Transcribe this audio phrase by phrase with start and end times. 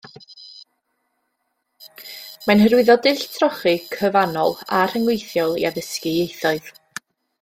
[2.47, 6.73] Mae'n hyrwyddo dull trochi, cyfannol a rhyngweithiol i addysgu ieithoedd.